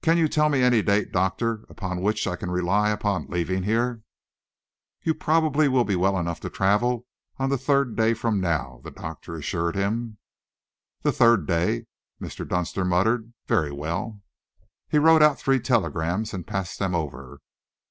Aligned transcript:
"Can 0.00 0.16
you 0.16 0.26
tell 0.26 0.48
me 0.48 0.62
any 0.62 0.80
date, 0.80 1.12
Doctor, 1.12 1.66
upon 1.68 2.00
which 2.00 2.26
I 2.26 2.34
can 2.36 2.50
rely 2.50 2.88
upon 2.88 3.26
leaving 3.26 3.64
here?" 3.64 4.00
"You 5.02 5.12
will 5.12 5.18
probably 5.20 5.68
be 5.84 5.96
well 5.96 6.18
enough 6.18 6.40
to 6.40 6.48
travel 6.48 7.04
on 7.36 7.50
the 7.50 7.58
third 7.58 7.94
day 7.94 8.14
from 8.14 8.40
now," 8.40 8.80
the 8.84 8.90
doctor 8.90 9.36
assured 9.36 9.76
him. 9.76 10.16
"The 11.02 11.12
third 11.12 11.46
day," 11.46 11.84
Mr. 12.18 12.48
Dunster 12.48 12.86
muttered. 12.86 13.34
"Very 13.48 13.70
well." 13.70 14.22
He 14.88 14.96
wrote 14.98 15.22
out 15.22 15.38
three 15.38 15.60
telegrams 15.60 16.32
and 16.32 16.46
passed 16.46 16.78
them 16.78 16.94
over. 16.94 17.42